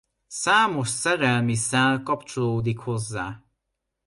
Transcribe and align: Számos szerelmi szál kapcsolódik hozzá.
Számos 0.27 0.87
szerelmi 0.87 1.55
szál 1.55 2.03
kapcsolódik 2.03 2.77
hozzá. 2.79 3.43